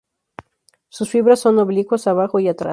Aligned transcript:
Sus 0.89 1.11
fibras 1.11 1.41
son 1.41 1.59
oblicuas 1.59 2.07
abajo 2.07 2.39
y 2.39 2.47
atrás. 2.47 2.69